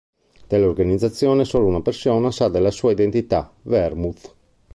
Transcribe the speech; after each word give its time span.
Dell'organizzazione 0.47 1.45
solo 1.45 1.67
una 1.67 1.83
persona 1.83 2.31
sa 2.31 2.47
della 2.49 2.71
sua 2.71 2.91
identità: 2.91 3.53
Vermouth. 3.61 4.35